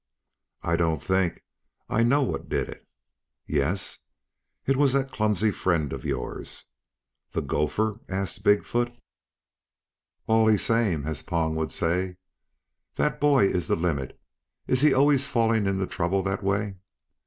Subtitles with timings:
[0.63, 1.43] "I don't think.
[1.87, 2.87] I know what did it."
[3.45, 3.99] "Yes?"
[4.65, 6.63] "It was that clumsy friend of yours."
[7.33, 8.91] "The gopher?" asked Big foot.
[10.27, 12.17] "Allee same, as Pong would say.
[12.95, 14.19] That boy is the limit.
[14.65, 16.77] Is he always falling into trouble that way?"